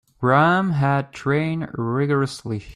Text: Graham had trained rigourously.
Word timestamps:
Graham 0.19 0.71
had 0.71 1.13
trained 1.13 1.69
rigourously. 1.75 2.63